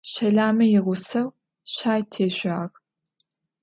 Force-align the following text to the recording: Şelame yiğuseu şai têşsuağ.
Şelame 0.11 0.65
yiğuseu 0.71 1.27
şai 1.73 2.01
têşsuağ. 2.11 2.65